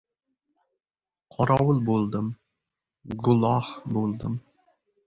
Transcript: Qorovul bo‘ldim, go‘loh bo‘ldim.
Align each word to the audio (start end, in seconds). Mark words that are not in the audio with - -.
Qorovul 1.35 1.83
bo‘ldim, 1.91 2.33
go‘loh 3.29 3.73
bo‘ldim. 3.97 4.43